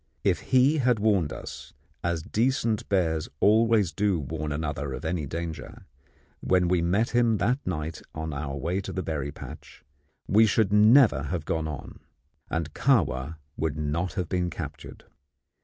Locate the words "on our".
8.15-8.55